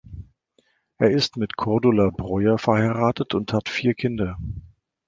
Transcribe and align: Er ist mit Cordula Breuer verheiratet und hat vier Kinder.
Er 0.97 1.11
ist 1.11 1.37
mit 1.37 1.57
Cordula 1.57 2.09
Breuer 2.09 2.57
verheiratet 2.57 3.35
und 3.35 3.53
hat 3.53 3.69
vier 3.69 3.93
Kinder. 3.93 4.39